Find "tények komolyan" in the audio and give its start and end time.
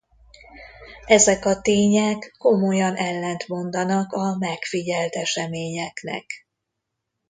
1.61-2.95